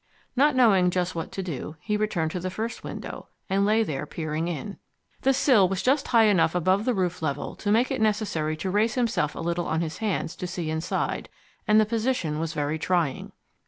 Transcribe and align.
Not 0.35 0.55
knowing 0.55 0.89
just 0.89 1.13
what 1.13 1.31
to 1.33 1.43
do, 1.43 1.75
he 1.79 1.95
returned 1.95 2.31
to 2.31 2.39
the 2.39 2.49
first 2.49 2.83
window, 2.83 3.27
and 3.51 3.67
lay 3.67 3.83
there 3.83 4.07
peering 4.07 4.47
in. 4.47 4.79
The 5.21 5.31
sill 5.31 5.69
was 5.69 5.83
just 5.83 6.07
high 6.07 6.23
enough 6.23 6.55
above 6.55 6.85
the 6.85 6.95
roof 6.95 7.21
level 7.21 7.53
to 7.57 7.71
make 7.71 7.91
it 7.91 8.01
necessary 8.01 8.57
to 8.57 8.71
raise 8.71 8.95
himself 8.95 9.35
a 9.35 9.39
little 9.41 9.67
on 9.67 9.81
his 9.81 9.99
hands 9.99 10.35
to 10.37 10.47
see 10.47 10.71
inside, 10.71 11.29
and 11.67 11.79
the 11.79 11.85
position 11.85 12.39
was 12.39 12.53
very 12.53 12.79
trying. 12.79 13.31